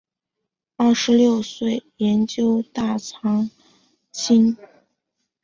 [0.77, 3.51] 二十六岁研究大藏
[4.09, 4.57] 经。